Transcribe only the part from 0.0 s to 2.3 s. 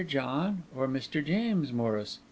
John or Mr. James Morris?"